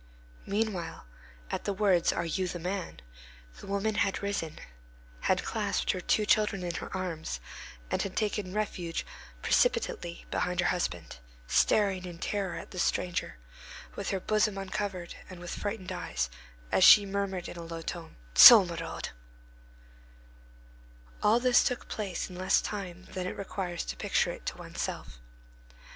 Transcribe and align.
Meanwhile, 0.47 1.05
at 1.51 1.65
the 1.65 1.73
words, 1.73 2.11
Are 2.11 2.25
you 2.25 2.47
the 2.47 2.57
man? 2.57 3.01
the 3.59 3.67
woman 3.67 3.93
had 4.01 4.23
risen, 4.23 4.57
had 5.19 5.43
clasped 5.43 5.91
her 5.91 6.01
two 6.01 6.25
children 6.25 6.63
in 6.63 6.73
her 6.73 6.89
arms, 6.97 7.39
and 7.91 8.01
had 8.01 8.17
taken 8.17 8.51
refuge 8.51 9.05
precipitately 9.43 10.25
behind 10.31 10.59
her 10.59 10.65
husband, 10.69 11.17
staring 11.45 12.05
in 12.05 12.17
terror 12.17 12.57
at 12.57 12.71
the 12.71 12.79
stranger, 12.79 13.37
with 13.95 14.09
her 14.09 14.19
bosom 14.19 14.57
uncovered, 14.57 15.13
and 15.29 15.39
with 15.39 15.53
frightened 15.55 15.91
eyes, 15.91 16.31
as 16.71 16.83
she 16.83 17.05
murmured 17.05 17.47
in 17.47 17.57
a 17.57 17.61
low 17.61 17.83
tone, 17.83 18.15
_"Tso 18.33 18.65
maraude."_1 18.65 19.09
All 21.21 21.39
this 21.39 21.63
took 21.63 21.87
place 21.87 22.27
in 22.27 22.35
less 22.35 22.59
time 22.59 23.05
than 23.11 23.27
it 23.27 23.37
requires 23.37 23.85
to 23.85 23.95
picture 23.95 24.31
it 24.31 24.47
to 24.47 24.57
one's 24.57 24.81
self. 24.81 25.19